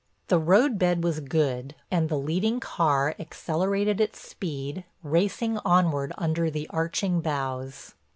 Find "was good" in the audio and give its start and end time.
1.03-1.75